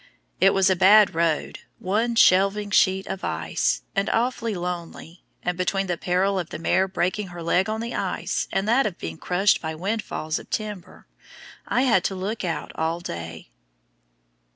[0.39, 5.85] It was a bad road, one shelving sheet of ice, and awfully lonely, and between
[5.85, 9.19] the peril of the mare breaking her leg on the ice and that of being
[9.19, 11.05] crushed by windfalls of timber,
[11.67, 13.51] I had to look out all day.